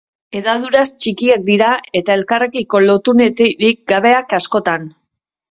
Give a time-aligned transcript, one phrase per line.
[0.37, 1.67] Hedaduraz txikiak dira
[1.99, 4.91] eta elkarrekiko lotunerik gabeak askotan.